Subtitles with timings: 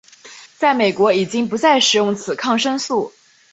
[0.57, 3.13] 在美国已经不再使用此抗生素。